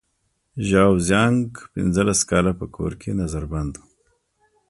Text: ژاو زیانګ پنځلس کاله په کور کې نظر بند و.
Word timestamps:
ژاو 0.67 0.93
زیانګ 1.07 1.45
پنځلس 1.73 2.19
کاله 2.29 2.51
په 2.59 2.65
کور 2.75 2.91
کې 3.01 3.11
نظر 3.21 3.43
بند 3.53 3.73
و. 3.79 3.81